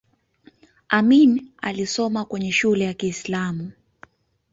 [0.89, 3.71] amin alisoma kwenye shule ya kiislamu